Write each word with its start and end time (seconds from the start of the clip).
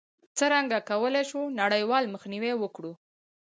څرنګه 0.37 0.77
کولای 0.89 1.23
شو 1.29 1.41
نړیوال 1.61 2.03
مخنیوی 2.13 2.53
وکړو؟ 2.57 2.93